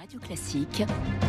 [0.00, 0.82] Radio Classique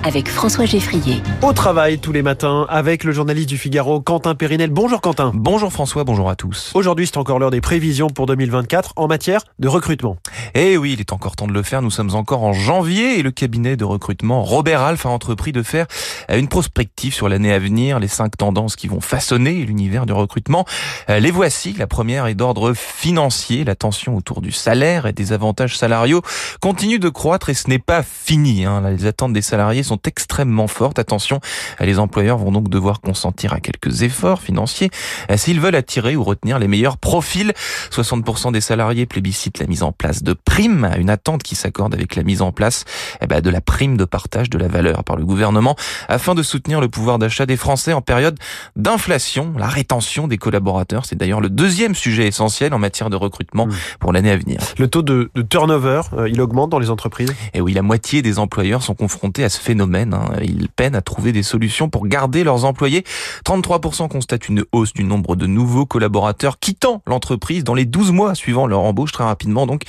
[0.06, 1.22] avec François Geffrier.
[1.42, 4.70] Au travail tous les matins avec le journaliste du Figaro Quentin Périnel.
[4.70, 5.34] Bonjour Quentin.
[5.36, 6.72] Bonjour François, bonjour à tous.
[6.74, 10.16] Aujourd'hui c'est encore l'heure des prévisions pour 2024 en matière de recrutement.
[10.54, 11.82] Eh oui, il est encore temps de le faire.
[11.82, 15.64] Nous sommes encore en janvier et le cabinet de recrutement Robert Alf a entrepris de
[15.64, 15.88] faire
[16.30, 20.66] une prospective sur l'année à venir, les cinq tendances qui vont façonner l'univers du recrutement.
[21.10, 21.74] Euh, les voici.
[21.78, 23.64] La première est d'ordre financier.
[23.64, 26.22] La tension autour du salaire et des avantages salariaux
[26.60, 28.66] continue de croître et ce n'est pas fini.
[28.66, 28.90] Hein.
[28.90, 31.00] Les attentes des salariés sont extrêmement fortes.
[31.00, 31.40] Attention,
[31.80, 34.90] les employeurs vont donc devoir consentir à quelques efforts financiers
[35.30, 37.54] euh, s'ils veulent attirer ou retenir les meilleurs profils.
[37.92, 42.16] 60% des salariés plébiscitent la mise en place de prime, une attente qui s'accorde avec
[42.16, 42.86] la mise en place
[43.22, 45.76] eh ben, de la prime de partage de la valeur par le gouvernement
[46.08, 48.38] afin de soutenir le pouvoir d'achat des Français en période
[48.76, 49.54] d'inflation.
[49.58, 53.72] La rétention des collaborateurs, c'est d'ailleurs le deuxième sujet essentiel en matière de recrutement mmh.
[54.00, 54.60] pour l'année à venir.
[54.78, 57.30] Le taux de, de turnover, euh, il augmente dans les entreprises?
[57.30, 60.14] Et eh oui, la moitié des employeurs sont confrontés à ce phénomène.
[60.14, 60.32] Hein.
[60.42, 63.04] Ils peinent à trouver des solutions pour garder leurs employés.
[63.46, 68.36] 33% constatent une hausse du nombre de nouveaux collaborateurs quittant l'entreprise dans les 12 mois
[68.36, 69.66] suivant leur embauche très rapidement.
[69.66, 69.84] Donc,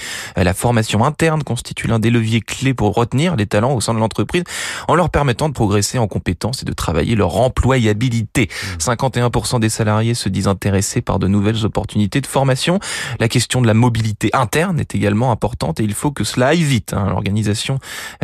[0.44, 3.98] la formation interne constitue l'un des leviers clés pour retenir les talents au sein de
[3.98, 4.44] l'entreprise
[4.88, 8.48] en leur permettant de progresser en compétences et de travailler leur employabilité.
[8.78, 12.78] 51% des salariés se disent intéressés par de nouvelles opportunités de formation.
[13.20, 16.62] La question de la mobilité interne est également importante et il faut que cela aille
[16.62, 16.92] vite.
[16.94, 17.06] Hein.
[17.10, 17.78] L'organisation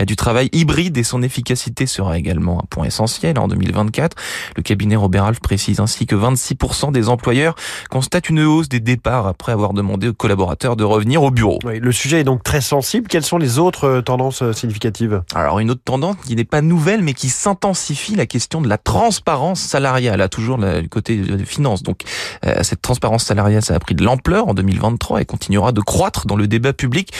[0.06, 4.16] du travail hybride et son efficacité sera également un point essentiel en 2024.
[4.56, 7.54] Le cabinet Robert Alf précise ainsi que 26% des employeurs
[7.90, 11.58] constatent une hausse des départs après avoir demandé aux collaborateurs de revenir au bureau.
[11.64, 13.08] Oui, le sujet est donc très sensible.
[13.08, 16.62] Quelles sont les autres euh, tendances euh, significatives Alors une autre tendance qui n'est pas
[16.62, 21.44] nouvelle mais qui s'intensifie, la question de la transparence salariale, à toujours le côté des
[21.44, 21.82] finances.
[21.82, 22.02] Donc
[22.44, 26.26] euh, cette transparence salariale, ça a pris de l'ampleur en 2023 et continuera de croître
[26.26, 27.12] dans le débat public.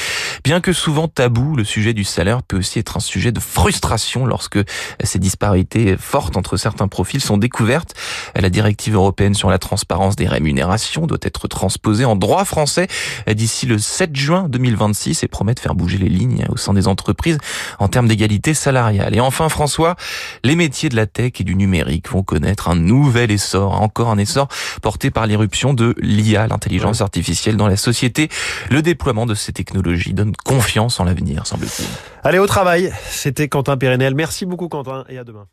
[0.44, 4.26] Bien que souvent tabou, le sujet du salaire peut aussi être un sujet de frustration
[4.26, 4.58] lorsque
[5.02, 7.94] ces disparités fortes entre certains profils sont découvertes.
[8.34, 12.88] La directive européenne sur la transparence des rémunérations doit être transposée en droit français
[13.26, 16.88] d'ici le 7 juin 2026 et promet de faire bouger les lignes au sein des
[16.88, 17.38] entreprises
[17.78, 19.14] en termes d'égalité salariale.
[19.14, 19.96] Et enfin, François,
[20.44, 24.18] les métiers de la tech et du numérique vont connaître un nouvel essor, encore un
[24.18, 24.48] essor
[24.82, 28.28] porté par l'éruption de l'IA, l'intelligence artificielle dans la société.
[28.70, 31.86] Le déploiement de ces technologies donne confiance en l'avenir, semble-t-il.
[32.24, 34.14] Allez au travail, c'était Quentin Pérenel.
[34.14, 35.46] Merci beaucoup Quentin et à demain.